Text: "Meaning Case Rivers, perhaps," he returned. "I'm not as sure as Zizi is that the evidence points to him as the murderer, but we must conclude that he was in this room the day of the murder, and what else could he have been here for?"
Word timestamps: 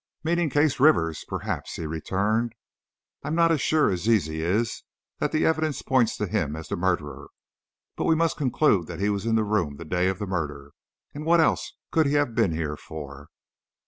"Meaning 0.23 0.49
Case 0.49 0.79
Rivers, 0.79 1.23
perhaps," 1.27 1.75
he 1.75 1.85
returned. 1.85 2.55
"I'm 3.23 3.35
not 3.35 3.51
as 3.51 3.61
sure 3.61 3.91
as 3.91 4.01
Zizi 4.05 4.41
is 4.41 4.81
that 5.19 5.31
the 5.31 5.45
evidence 5.45 5.83
points 5.83 6.17
to 6.17 6.25
him 6.25 6.55
as 6.55 6.69
the 6.69 6.75
murderer, 6.75 7.27
but 7.95 8.05
we 8.05 8.15
must 8.15 8.35
conclude 8.35 8.87
that 8.87 8.99
he 8.99 9.11
was 9.11 9.27
in 9.27 9.35
this 9.35 9.45
room 9.45 9.77
the 9.77 9.85
day 9.85 10.07
of 10.07 10.17
the 10.17 10.25
murder, 10.25 10.71
and 11.13 11.23
what 11.23 11.39
else 11.39 11.73
could 11.91 12.07
he 12.07 12.13
have 12.13 12.33
been 12.33 12.51
here 12.51 12.75
for?" 12.77 13.27